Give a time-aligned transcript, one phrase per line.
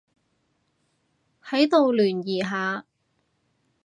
[1.45, 2.85] 喺度聯誼下